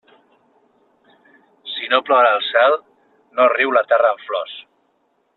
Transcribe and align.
Si 1.73 1.89
no 1.91 1.99
plora 2.07 2.31
el 2.37 2.41
cel, 2.47 2.77
no 3.41 3.47
riu 3.57 3.75
la 3.77 3.87
terra 3.93 4.09
amb 4.15 4.25
flors. 4.31 4.57